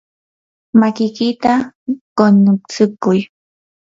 makiykita 0.79 1.51
quñutsikuy. 2.17 3.19